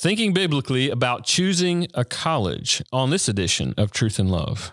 [0.00, 4.72] thinking biblically about choosing a college on this edition of Truth and Love.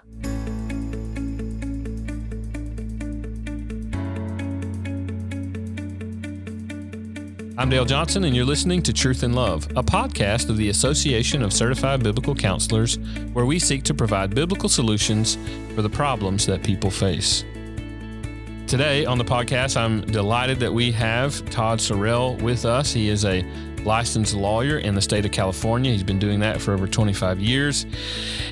[7.58, 11.42] I'm Dale Johnson, and you're listening to Truth and Love, a podcast of the Association
[11.42, 13.00] of Certified Biblical Counselors,
[13.34, 15.40] where we seek to provide biblical solutions
[15.74, 17.44] for the problems that people face.
[18.68, 22.94] Today on the podcast, I'm delighted that we have Todd Sorrell with us.
[22.94, 23.44] He is a
[23.86, 25.92] licensed lawyer in the state of California.
[25.92, 27.86] He's been doing that for over 25 years.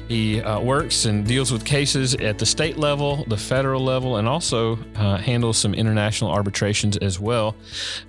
[0.08, 4.28] He uh, works and deals with cases at the state level, the federal level, and
[4.28, 7.56] also uh, handles some international arbitrations as well.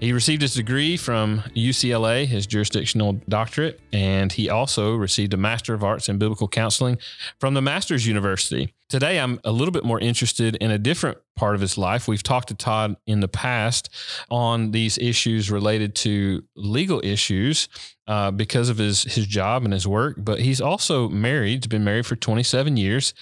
[0.00, 5.74] He received his degree from UCLA, his jurisdictional doctorate, and he also received a Master
[5.74, 6.98] of Arts in Biblical Counseling
[7.38, 8.74] from the Master's University.
[8.88, 12.06] Today, I'm a little bit more interested in a different part of his life.
[12.08, 13.90] We've talked to Todd in the past
[14.30, 17.68] on these issues related to legal issues
[18.06, 20.16] uh, because of his his job and his work.
[20.18, 21.64] But he's also married.
[21.64, 23.14] He's been married for 27 years,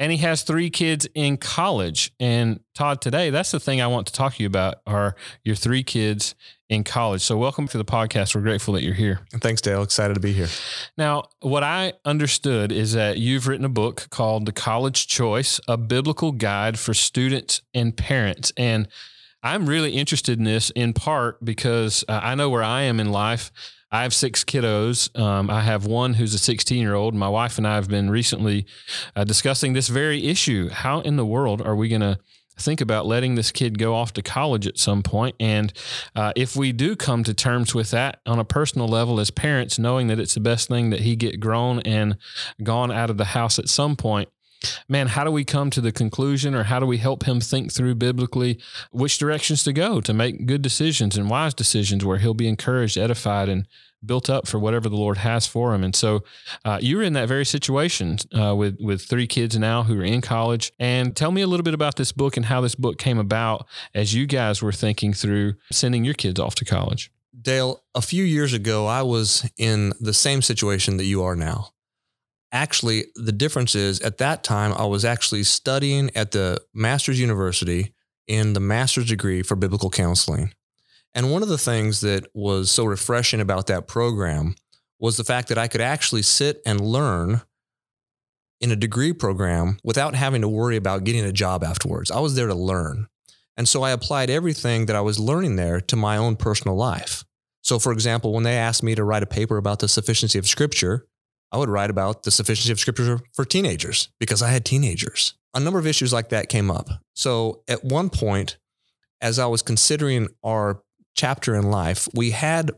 [0.00, 2.10] and he has three kids in college.
[2.18, 5.54] And Todd, today, that's the thing I want to talk to you about: are your
[5.54, 6.34] three kids
[6.70, 7.20] in college.
[7.20, 8.34] So, welcome to the podcast.
[8.34, 9.20] We're grateful that you're here.
[9.34, 9.82] Thanks, Dale.
[9.82, 10.48] Excited to be here.
[10.96, 15.76] Now, what I understood is that you've written a book called The College Choice A
[15.76, 18.52] Biblical Guide for Students and Parents.
[18.56, 18.88] And
[19.42, 23.10] I'm really interested in this in part because uh, I know where I am in
[23.10, 23.50] life.
[23.92, 25.18] I have six kiddos.
[25.18, 27.14] Um, I have one who's a 16 year old.
[27.14, 28.66] My wife and I have been recently
[29.16, 30.68] uh, discussing this very issue.
[30.68, 32.18] How in the world are we going to
[32.60, 35.34] think about letting this kid go off to college at some point.
[35.40, 35.72] And
[36.14, 39.78] uh, if we do come to terms with that on a personal level as parents,
[39.78, 42.16] knowing that it's the best thing that he get grown and
[42.62, 44.28] gone out of the house at some point,
[44.88, 47.72] man, how do we come to the conclusion or how do we help him think
[47.72, 52.34] through biblically which directions to go to make good decisions and wise decisions where he'll
[52.34, 53.66] be encouraged, edified, and
[54.04, 55.84] built up for whatever the Lord has for him.
[55.84, 56.24] And so
[56.64, 60.04] uh, you were in that very situation uh, with with three kids now who are
[60.04, 60.72] in college.
[60.78, 63.66] And tell me a little bit about this book and how this book came about
[63.94, 67.10] as you guys were thinking through sending your kids off to college.
[67.40, 71.70] Dale, a few years ago, I was in the same situation that you are now.
[72.52, 77.94] Actually, the difference is at that time, I was actually studying at the Master's University
[78.26, 80.52] in the master's degree for biblical counseling.
[81.14, 84.54] And one of the things that was so refreshing about that program
[84.98, 87.42] was the fact that I could actually sit and learn
[88.60, 92.10] in a degree program without having to worry about getting a job afterwards.
[92.10, 93.08] I was there to learn.
[93.56, 97.24] And so I applied everything that I was learning there to my own personal life.
[97.62, 100.46] So, for example, when they asked me to write a paper about the sufficiency of
[100.46, 101.06] Scripture,
[101.52, 105.34] I would write about the sufficiency of Scripture for teenagers because I had teenagers.
[105.54, 106.88] A number of issues like that came up.
[107.14, 108.56] So, at one point,
[109.20, 110.82] as I was considering our
[111.14, 112.70] chapter in life, we had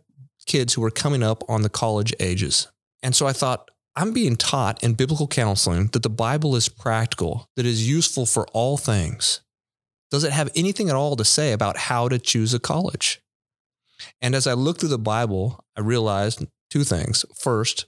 [0.47, 2.69] kids who were coming up on the college ages.
[3.03, 7.49] And so I thought, I'm being taught in biblical counseling that the Bible is practical,
[7.57, 9.43] that is useful for all things.
[10.11, 13.21] Does it have anything at all to say about how to choose a college?
[14.21, 17.25] And as I looked through the Bible, I realized two things.
[17.35, 17.87] First,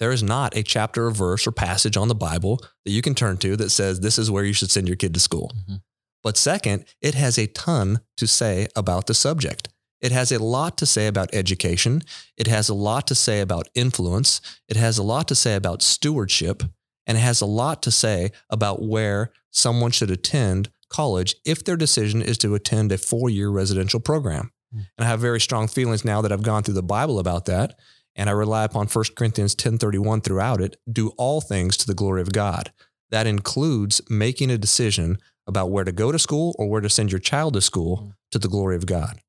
[0.00, 3.14] there is not a chapter or verse or passage on the Bible that you can
[3.14, 5.52] turn to that says this is where you should send your kid to school.
[5.54, 5.76] Mm-hmm.
[6.22, 9.68] But second, it has a ton to say about the subject.
[10.00, 12.02] It has a lot to say about education.
[12.36, 14.40] It has a lot to say about influence.
[14.68, 16.62] It has a lot to say about stewardship.
[17.06, 21.76] And it has a lot to say about where someone should attend college if their
[21.76, 24.50] decision is to attend a four year residential program.
[24.74, 24.86] Mm.
[24.98, 27.74] And I have very strong feelings now that I've gone through the Bible about that.
[28.16, 32.22] And I rely upon 1 Corinthians 10:31 throughout it, do all things to the glory
[32.22, 32.72] of God.
[33.10, 37.12] That includes making a decision about where to go to school or where to send
[37.12, 38.12] your child to school mm.
[38.30, 39.20] to the glory of God.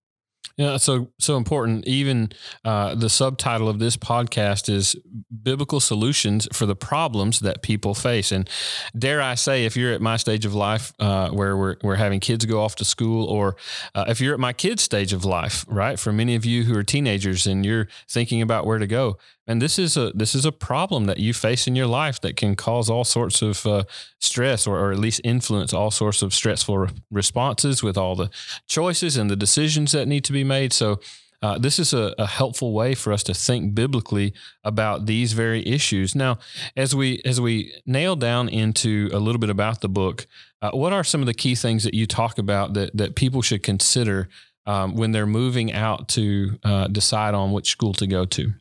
[0.57, 1.85] Yeah, so so important.
[1.85, 2.31] Even
[2.63, 4.96] uh, the subtitle of this podcast is
[5.45, 8.50] "Biblical Solutions for the Problems That People Face." And
[8.97, 12.19] dare I say, if you're at my stage of life, uh, where we're we're having
[12.19, 13.55] kids go off to school, or
[13.95, 15.97] uh, if you're at my kids' stage of life, right?
[15.97, 19.17] For many of you who are teenagers and you're thinking about where to go,
[19.47, 22.35] and this is a this is a problem that you face in your life that
[22.35, 23.84] can cause all sorts of uh,
[24.19, 28.29] stress or, or at least influence all sorts of stressful re- responses with all the
[28.67, 30.99] choices and the decisions that need to be made so
[31.45, 34.33] uh, this is a, a, helpful way for us to think biblically
[34.63, 36.15] about these very issues.
[36.15, 36.39] Now,
[36.75, 40.25] as we as we nail down into a little bit about the book,
[40.63, 43.43] uh, what are some of the key things that you talk about that that people
[43.43, 44.27] should consider
[44.65, 48.53] um, when they're moving out to uh, decide on which school to go to?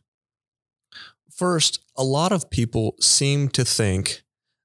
[1.31, 4.21] First, a lot of people seem to think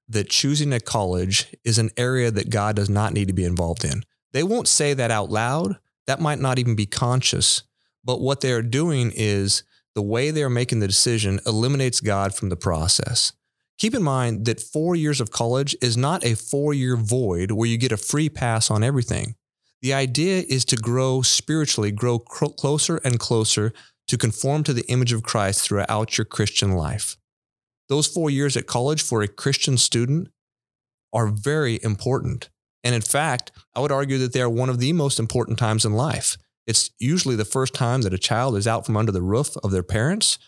[0.07, 3.83] that choosing a college is an area that God does not need to be involved
[3.83, 4.03] in.
[4.31, 5.79] They won't say that out loud.
[6.05, 7.63] That might not even be conscious.
[8.03, 9.63] But what they're doing is
[9.93, 13.33] the way they are making the decision eliminates God from the process.
[13.77, 17.67] Keep in mind that four years of college is not a four year void where
[17.67, 19.35] you get a free pass on everything.
[19.81, 23.73] The idea is to grow spiritually, grow closer and closer
[24.07, 27.17] to conform to the image of Christ throughout your Christian life.
[27.89, 30.29] Those four years at college for a Christian student
[31.11, 32.49] are very important.
[32.83, 35.85] And in fact, I would argue that they are one of the most important times
[35.85, 36.37] in life.
[36.71, 39.71] It's usually the first time that a child is out from under the roof of
[39.71, 40.39] their parents.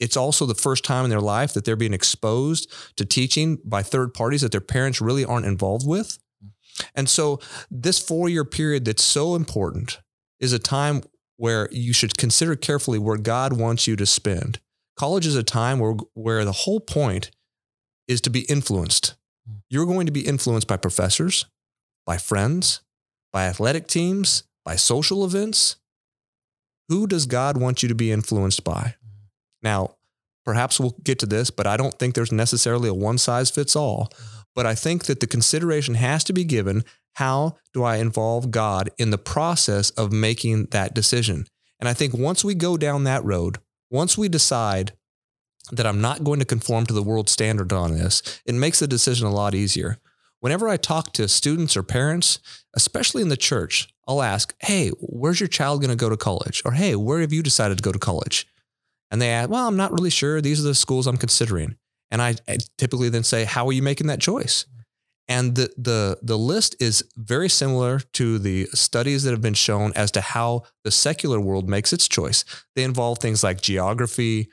[0.00, 3.82] It's also the first time in their life that they're being exposed to teaching by
[3.82, 6.18] third parties that their parents really aren't involved with.
[6.94, 7.38] And so,
[7.70, 10.00] this four year period that's so important
[10.40, 11.02] is a time
[11.36, 14.58] where you should consider carefully where God wants you to spend.
[14.96, 17.30] College is a time where, where the whole point
[18.08, 19.16] is to be influenced.
[19.46, 19.56] Hmm.
[19.68, 21.44] You're going to be influenced by professors,
[22.06, 22.80] by friends,
[23.34, 25.76] by athletic teams, by social events.
[26.88, 28.96] Who does God want you to be influenced by?
[29.62, 29.96] Now,
[30.44, 33.76] perhaps we'll get to this, but I don't think there's necessarily a one size fits
[33.76, 34.10] all.
[34.54, 38.90] But I think that the consideration has to be given how do I involve God
[38.98, 41.46] in the process of making that decision?
[41.78, 43.58] And I think once we go down that road,
[43.90, 44.92] once we decide
[45.70, 48.86] that I'm not going to conform to the world standard on this, it makes the
[48.86, 49.98] decision a lot easier.
[50.42, 52.40] Whenever I talk to students or parents,
[52.74, 56.62] especially in the church, I'll ask, Hey, where's your child going to go to college?
[56.64, 58.48] Or Hey, where have you decided to go to college?
[59.12, 60.40] And they ask, Well, I'm not really sure.
[60.40, 61.76] These are the schools I'm considering.
[62.10, 64.66] And I, I typically then say, How are you making that choice?
[65.28, 69.92] And the, the, the list is very similar to the studies that have been shown
[69.94, 72.44] as to how the secular world makes its choice.
[72.74, 74.48] They involve things like geography,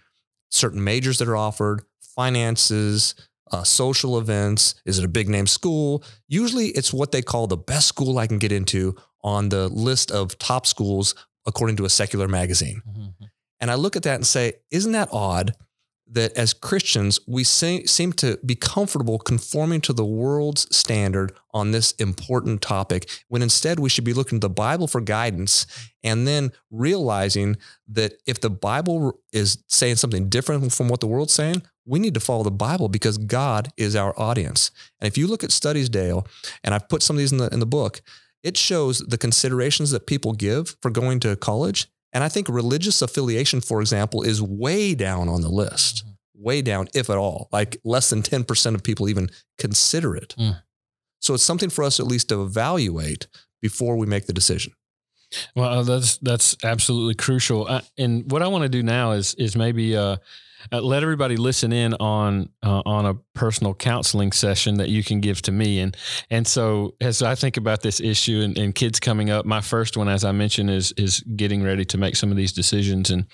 [0.51, 3.15] certain majors that are offered, finances,
[3.51, 4.75] uh, social events.
[4.85, 6.03] Is it a big name school?
[6.27, 10.11] Usually it's what they call the best school I can get into on the list
[10.11, 11.15] of top schools
[11.45, 12.81] according to a secular magazine.
[12.87, 13.25] Mm-hmm.
[13.59, 15.55] And I look at that and say, isn't that odd
[16.11, 21.71] that as Christians, we say, seem to be comfortable conforming to the world's standard on
[21.71, 25.67] this important topic, when instead we should be looking to the Bible for guidance
[26.03, 27.57] and then realizing
[27.87, 32.13] that if the Bible is saying something different from what the world's saying, we need
[32.13, 34.71] to follow the Bible because God is our audience.
[34.99, 36.25] And if you look at studies, Dale,
[36.63, 38.01] and I've put some of these in the, in the book,
[38.43, 43.01] it shows the considerations that people give for going to college and I think religious
[43.01, 46.43] affiliation, for example, is way down on the list, mm-hmm.
[46.43, 47.49] way down, if at all.
[47.51, 50.35] Like less than 10% of people even consider it.
[50.37, 50.61] Mm.
[51.21, 53.27] So it's something for us at least to evaluate
[53.61, 54.73] before we make the decision.
[55.55, 57.67] Well, that's that's absolutely crucial.
[57.67, 60.17] Uh, and what I want to do now is is maybe uh,
[60.71, 65.21] uh, let everybody listen in on uh, on a personal counseling session that you can
[65.21, 65.79] give to me.
[65.79, 65.95] And
[66.29, 69.97] and so as I think about this issue and, and, kids coming up my first
[69.97, 73.09] one as I mentioned is is getting ready to make some of these decisions.
[73.09, 73.25] And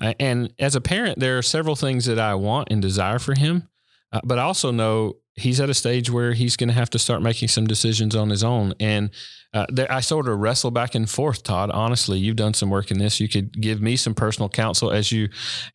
[0.00, 3.34] uh, and as a parent there are several things that I want and desire for
[3.34, 3.68] him
[4.12, 6.98] uh, but I also know he's at a stage where he's going to have to
[6.98, 8.74] start making some decisions on his own.
[8.80, 9.10] And
[9.54, 11.70] uh, there, I sort of wrestle back and forth, Todd.
[11.70, 13.20] Honestly, you've done some work in this.
[13.20, 15.28] You could give me some personal counsel as you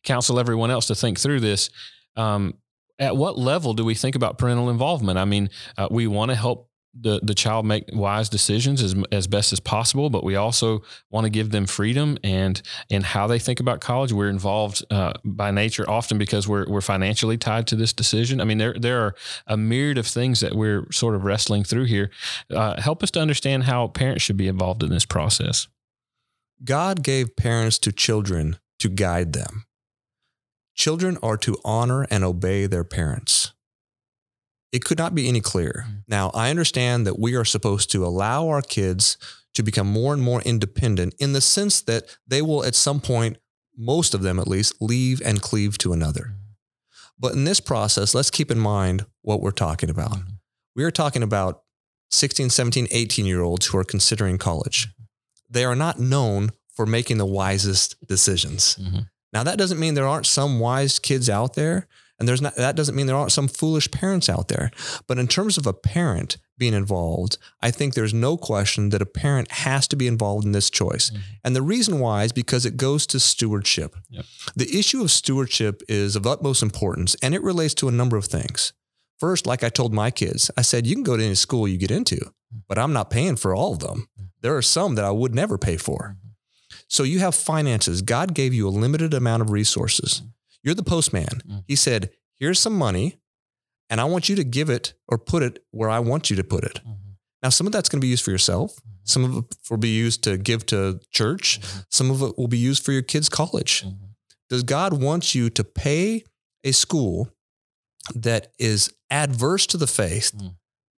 [0.04, 1.70] counsel everyone else to think through this.
[2.16, 2.54] Um,
[2.98, 5.18] at what level do we think about parental involvement?
[5.18, 9.26] I mean, uh, we want to help the the child make wise decisions as as
[9.26, 13.38] best as possible, but we also want to give them freedom and and how they
[13.38, 14.12] think about college.
[14.12, 18.40] We're involved uh, by nature often because we're we're financially tied to this decision.
[18.40, 19.14] I mean, there there are
[19.46, 22.10] a myriad of things that we're sort of wrestling through here.
[22.50, 25.68] Uh, help us to understand how parents should be involved in this process.
[26.62, 29.64] God gave parents to children to guide them.
[30.74, 33.53] Children are to honor and obey their parents.
[34.74, 35.84] It could not be any clearer.
[35.88, 36.02] Mm.
[36.08, 39.16] Now, I understand that we are supposed to allow our kids
[39.54, 43.38] to become more and more independent in the sense that they will, at some point,
[43.76, 46.32] most of them at least, leave and cleave to another.
[46.32, 46.44] Mm.
[47.20, 50.10] But in this process, let's keep in mind what we're talking about.
[50.10, 50.34] Mm-hmm.
[50.74, 51.62] We are talking about
[52.10, 54.88] 16, 17, 18 year olds who are considering college.
[54.88, 55.04] Mm-hmm.
[55.50, 58.76] They are not known for making the wisest decisions.
[58.76, 59.02] Mm-hmm.
[59.32, 61.86] Now, that doesn't mean there aren't some wise kids out there,
[62.18, 64.70] and there's not, that doesn't mean there aren't some foolish parents out there.
[65.06, 69.06] But in terms of a parent being involved, I think there's no question that a
[69.06, 71.10] parent has to be involved in this choice.
[71.10, 71.22] Mm-hmm.
[71.44, 73.96] And the reason why is because it goes to stewardship.
[74.10, 74.24] Yep.
[74.54, 78.26] The issue of stewardship is of utmost importance and it relates to a number of
[78.26, 78.72] things.
[79.18, 81.78] First, like I told my kids, I said, you can go to any school you
[81.78, 82.58] get into, mm-hmm.
[82.68, 84.08] but I'm not paying for all of them.
[84.16, 84.26] Mm-hmm.
[84.42, 86.16] There are some that I would never pay for.
[86.16, 86.76] Mm-hmm.
[86.86, 88.02] So you have finances.
[88.02, 90.22] God gave you a limited amount of resources.
[90.64, 90.68] Mm-hmm.
[90.68, 91.42] You're the postman.
[91.48, 91.64] Mm.
[91.68, 93.16] He said, Here's some money,
[93.88, 96.44] and I want you to give it or put it where I want you to
[96.44, 96.80] put it.
[96.80, 97.12] Mm-hmm.
[97.42, 98.72] Now, some of that's going to be used for yourself.
[98.76, 98.90] Mm-hmm.
[99.04, 101.60] Some of it will be used to give to church.
[101.60, 101.80] Mm-hmm.
[101.90, 103.84] Some of it will be used for your kids' college.
[103.84, 104.04] Mm-hmm.
[104.50, 106.24] Does God want you to pay
[106.64, 107.28] a school
[108.14, 110.54] that is adverse to the faith, Mm.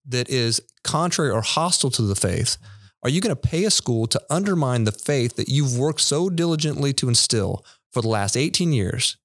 [0.06, 2.56] that is contrary or hostile to the faith?
[3.02, 6.28] Are you going to pay a school to undermine the faith that you've worked so
[6.28, 9.16] diligently to instill for the last 18 years?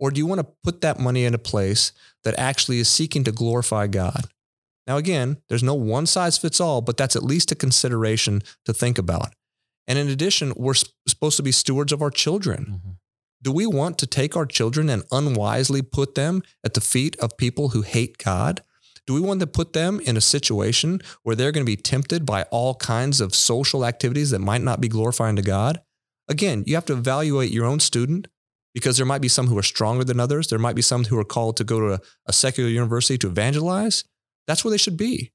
[0.00, 1.92] Or do you want to put that money in a place
[2.24, 4.24] that actually is seeking to glorify God?
[4.86, 8.72] Now, again, there's no one size fits all, but that's at least a consideration to
[8.72, 9.34] think about.
[9.86, 10.74] And in addition, we're
[11.06, 12.80] supposed to be stewards of our children.
[12.84, 12.96] Mhm.
[13.42, 17.36] Do we want to take our children and unwisely put them at the feet of
[17.36, 18.62] people who hate God?
[19.06, 22.24] Do we want to put them in a situation where they're going to be tempted
[22.24, 25.80] by all kinds of social activities that might not be glorifying to God?
[26.28, 28.28] Again, you have to evaluate your own student
[28.74, 30.48] because there might be some who are stronger than others.
[30.48, 33.28] There might be some who are called to go to a, a secular university to
[33.28, 34.04] evangelize.
[34.46, 35.32] That's where they should be.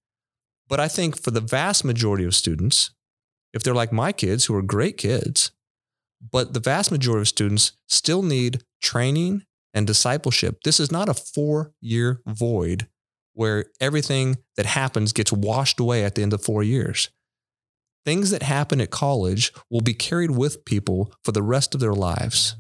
[0.68, 2.92] But I think for the vast majority of students,
[3.54, 5.52] if they're like my kids who are great kids,
[6.32, 10.60] but the vast majority of students still need training and discipleship.
[10.64, 12.88] This is not a four year void
[13.34, 17.10] where everything that happens gets washed away at the end of four years.
[18.06, 21.94] Things that happen at college will be carried with people for the rest of their
[21.94, 22.56] lives.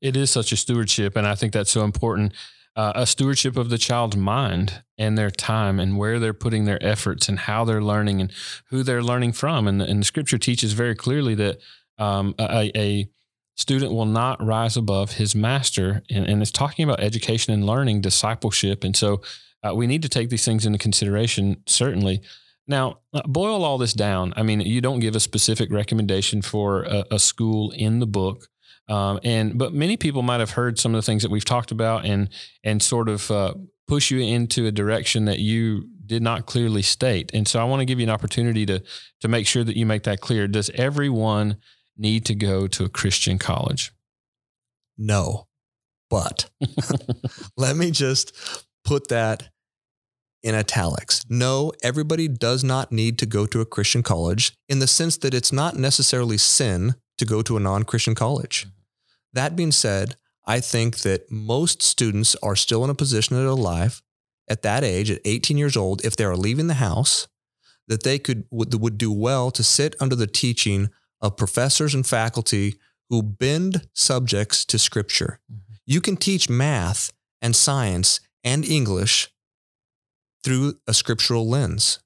[0.00, 2.32] It is such a stewardship, and I think that's so important.
[2.76, 6.82] Uh, a stewardship of the child's mind and their time and where they're putting their
[6.82, 8.32] efforts and how they're learning and
[8.66, 9.66] who they're learning from.
[9.66, 11.58] And, and the scripture teaches very clearly that
[11.98, 13.10] um, a, a
[13.56, 16.02] student will not rise above his master.
[16.08, 18.84] And, and it's talking about education and learning, discipleship.
[18.84, 19.20] And so
[19.62, 22.22] uh, we need to take these things into consideration, certainly.
[22.66, 24.32] Now, uh, boil all this down.
[24.36, 28.48] I mean, you don't give a specific recommendation for a, a school in the book.
[28.90, 31.70] Um, and but many people might have heard some of the things that we've talked
[31.70, 32.28] about and
[32.64, 33.54] and sort of uh,
[33.86, 37.30] push you into a direction that you did not clearly state.
[37.32, 38.82] And so I want to give you an opportunity to
[39.20, 40.48] to make sure that you make that clear.
[40.48, 41.56] Does everyone
[41.96, 43.92] need to go to a Christian college?
[44.98, 45.46] No.
[46.08, 46.50] But
[47.56, 49.50] let me just put that
[50.42, 51.24] in italics.
[51.28, 55.34] No, everybody does not need to go to a Christian college in the sense that
[55.34, 58.66] it's not necessarily sin to go to a non Christian college.
[59.32, 63.54] That being said, I think that most students are still in a position in their
[63.54, 64.02] life
[64.48, 67.28] at that age, at 18 years old, if they are leaving the house,
[67.86, 72.06] that they could would, would do well to sit under the teaching of professors and
[72.06, 72.76] faculty
[73.08, 75.40] who bend subjects to scripture.
[75.86, 79.28] You can teach math and science and English
[80.42, 82.00] through a scriptural lens.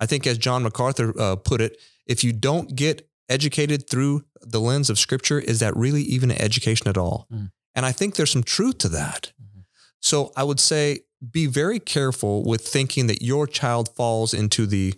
[0.00, 4.60] I think, as John MacArthur uh, put it, if you don't get educated through the
[4.60, 7.26] lens of scripture, is that really even an education at all?
[7.32, 7.50] Mm.
[7.74, 9.32] And I think there's some truth to that.
[9.40, 9.64] Mhm.
[10.00, 14.94] So I would say be very careful with thinking that your child falls into the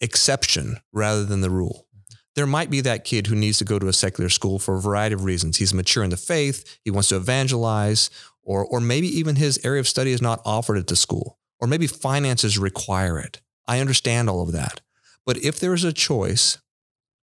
[0.00, 1.86] exception rather than the rule.
[2.34, 4.80] There might be that kid who needs to go to a secular school for a
[4.80, 5.58] variety of reasons.
[5.58, 8.10] He's mature in the faith, he wants to evangelize,
[8.42, 11.68] or, or maybe even his area of study is not offered at the school, or
[11.68, 13.40] maybe finances require it.
[13.66, 14.80] I understand all of that.
[15.24, 16.58] But if there is a choice,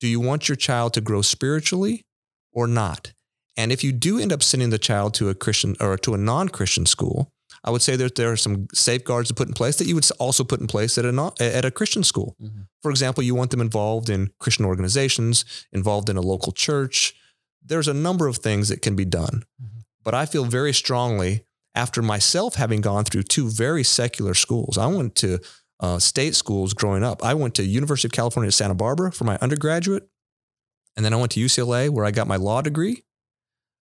[0.00, 2.04] do you want your child to grow spiritually
[2.52, 3.12] or not?
[3.56, 6.18] And if you do end up sending the child to a Christian or to a
[6.18, 7.30] non-Christian school,
[7.62, 10.08] I would say that there are some safeguards to put in place that you would
[10.18, 12.36] also put in place at a non, at a Christian school.
[12.42, 12.68] Mhm.
[12.80, 17.14] For example, you want them involved in Christian organizations, involved in a local church.
[17.62, 19.44] There's a number of things that can be done.
[19.62, 19.82] Mhm.
[20.02, 24.78] But I feel very strongly after myself having gone through two very secular schools.
[24.78, 25.40] I went to
[25.80, 27.24] uh, state schools growing up.
[27.24, 30.08] I went to University of California at Santa Barbara for my undergraduate,
[30.96, 33.04] and then I went to UCLA where I got my law degree.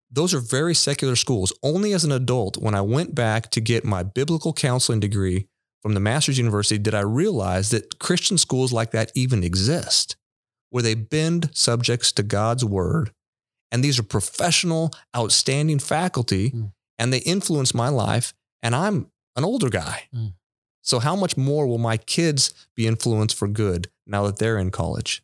[0.10, 1.52] Those are very secular schools.
[1.64, 5.48] Only as an adult, when I went back to get my biblical counseling degree
[5.82, 10.16] from the Master's University, did I realize that Christian schools like that even exist,
[10.70, 13.12] where they bend subjects to God's word.
[13.72, 16.72] And these are professional, outstanding faculty, Mm.
[16.98, 18.34] and they influence my life.
[18.64, 20.04] And I'm an older guy.
[20.16, 20.34] Mm.
[20.88, 24.72] So, how much more will my kids be influenced for good now that they're in
[24.72, 25.22] college?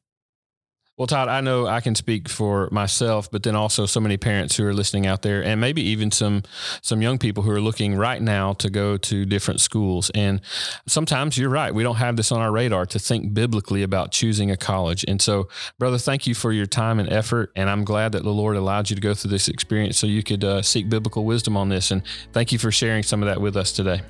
[0.98, 4.58] Well, Todd, I know I can speak for myself, but then also so many parents
[4.58, 6.44] who are listening out there, and maybe even some
[6.82, 10.12] some young people who are looking right now to go to different schools.
[10.14, 10.42] And
[10.86, 14.52] sometimes you're right; we don't have this on our radar to think biblically about choosing
[14.52, 15.06] a college.
[15.08, 15.48] And so,
[15.80, 18.90] brother, thank you for your time and effort, and I'm glad that the Lord allowed
[18.90, 21.90] you to go through this experience so you could uh, seek biblical wisdom on this.
[21.90, 22.04] And
[22.34, 24.02] thank you for sharing some of that with us today.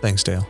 [0.00, 0.46] Thanks, Dale.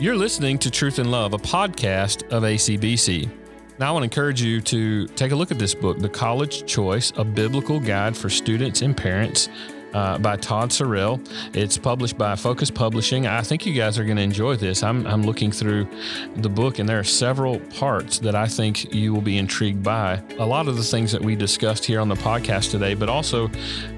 [0.00, 3.30] You're listening to Truth and Love, a podcast of ACBC.
[3.78, 6.64] Now, I want to encourage you to take a look at this book, The College
[6.64, 9.50] Choice, a biblical guide for students and parents.
[9.92, 11.20] uh, by Todd Sorrell.
[11.54, 13.26] It's published by Focus Publishing.
[13.26, 14.84] I think you guys are going to enjoy this.
[14.84, 15.88] I'm, I'm looking through
[16.36, 20.22] the book, and there are several parts that I think you will be intrigued by.
[20.38, 23.50] A lot of the things that we discussed here on the podcast today, but also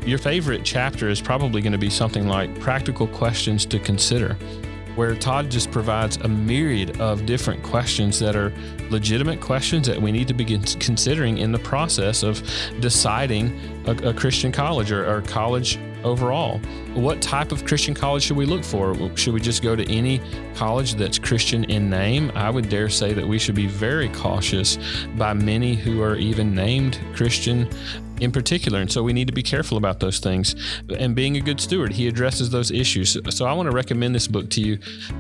[0.07, 4.37] your favorite chapter is probably going to be something like practical questions to consider
[4.95, 8.53] where Todd just provides a myriad of different questions that are
[8.91, 12.43] legitimate questions that we need to begin considering in the process of
[12.81, 16.59] deciding a, a Christian college or, or college overall.
[16.95, 18.95] What type of Christian college should we look for?
[19.17, 20.21] Should we just go to any
[20.55, 22.31] college that's Christian in name?
[22.35, 24.79] I would dare say that we should be very cautious
[25.17, 27.69] by many who are even named Christian
[28.21, 28.81] in particular.
[28.81, 30.55] And so we need to be careful about those things.
[30.99, 33.17] And being a good steward, he addresses those issues.
[33.31, 34.79] So I want to recommend this book to you.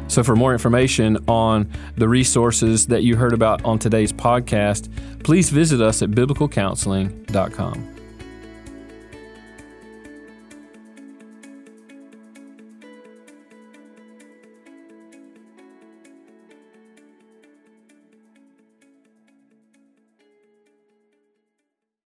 [0.09, 4.89] So for more information on the resources that you heard about on today's podcast,
[5.25, 7.92] please visit us at biblicalcounseling.com.